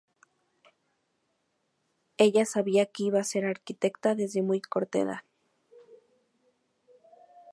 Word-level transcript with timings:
Ella 2.17 2.45
sabía 2.47 2.87
que 2.87 3.03
iba 3.03 3.19
a 3.19 3.23
ser 3.23 3.45
arquitecta 3.45 4.15
desde 4.15 4.41
muy 4.41 4.59
corta 4.59 4.97
edad. 4.97 5.21